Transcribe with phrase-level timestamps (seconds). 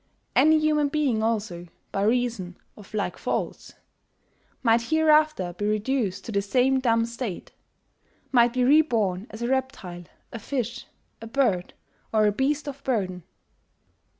[0.35, 3.75] Any human being also, by reason of like faults,
[4.63, 7.51] might hereafter be reduced to the same dumb state,
[8.31, 10.87] might be reborn as a reptile, a fish,
[11.21, 11.75] a bird,
[12.11, 13.21] or a beast of burden.